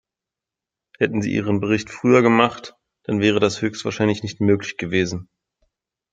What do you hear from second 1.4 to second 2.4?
Bericht früher